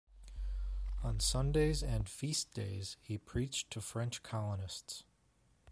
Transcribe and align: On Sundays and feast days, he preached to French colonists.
On 1.03 1.19
Sundays 1.19 1.83
and 1.83 2.09
feast 2.09 2.55
days, 2.55 2.97
he 3.03 3.19
preached 3.19 3.69
to 3.69 3.81
French 3.81 4.23
colonists. 4.23 5.03